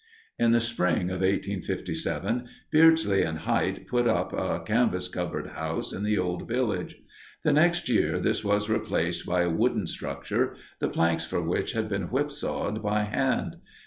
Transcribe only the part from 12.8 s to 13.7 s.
by hand.